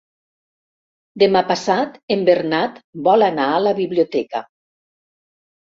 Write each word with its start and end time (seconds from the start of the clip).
Demà 1.23 1.43
passat 1.51 1.99
en 2.17 2.25
Bernat 2.31 2.81
vol 3.09 3.27
anar 3.29 3.47
a 3.59 3.63
la 3.67 3.75
biblioteca. 3.83 4.43